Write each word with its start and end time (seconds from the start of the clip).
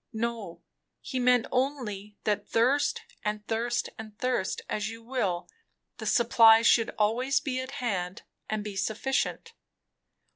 No, 0.13 0.63
he 0.99 1.19
meant 1.19 1.45
only, 1.51 2.17
that 2.23 2.49
thirst 2.49 3.03
and 3.23 3.45
thirst 3.45 3.87
and 3.99 4.17
thirst 4.17 4.63
as 4.67 4.89
you 4.89 5.03
will, 5.03 5.47
the 5.97 6.07
supply 6.07 6.63
should 6.63 6.89
always 6.97 7.39
be 7.39 7.59
at 7.61 7.73
hand 7.73 8.23
and 8.49 8.63
be 8.63 8.75
sufficient." 8.75 9.53